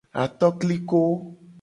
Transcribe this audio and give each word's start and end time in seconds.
Atokliko. 0.23 1.01